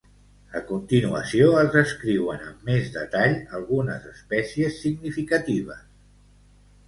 A 0.59 0.59
continuació, 0.67 1.49
es 1.63 1.67
descriuen 1.73 2.47
amb 2.47 2.63
més 2.69 2.89
detall 2.97 3.37
algunes 3.59 4.07
espècies 4.15 4.79
significatives. 4.87 5.85